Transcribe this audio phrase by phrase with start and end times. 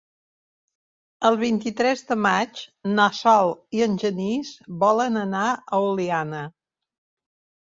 [1.29, 2.61] El vint-i-tres de maig
[2.93, 5.45] na Sol i en Genís volen anar
[5.79, 6.43] a Oliana.